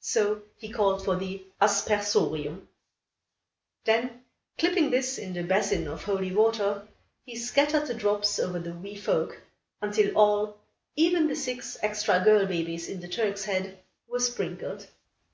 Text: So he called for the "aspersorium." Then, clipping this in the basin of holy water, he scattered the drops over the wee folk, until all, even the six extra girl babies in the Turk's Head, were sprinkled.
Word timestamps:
So 0.00 0.40
he 0.56 0.70
called 0.70 1.04
for 1.04 1.16
the 1.16 1.44
"aspersorium." 1.60 2.66
Then, 3.84 4.24
clipping 4.56 4.88
this 4.88 5.18
in 5.18 5.34
the 5.34 5.42
basin 5.42 5.86
of 5.86 6.02
holy 6.02 6.32
water, 6.34 6.88
he 7.26 7.36
scattered 7.36 7.86
the 7.86 7.92
drops 7.92 8.38
over 8.38 8.58
the 8.58 8.72
wee 8.72 8.96
folk, 8.96 9.42
until 9.82 10.16
all, 10.16 10.60
even 10.94 11.28
the 11.28 11.36
six 11.36 11.76
extra 11.82 12.22
girl 12.24 12.46
babies 12.46 12.88
in 12.88 13.00
the 13.00 13.08
Turk's 13.08 13.44
Head, 13.44 13.78
were 14.08 14.18
sprinkled. 14.20 14.88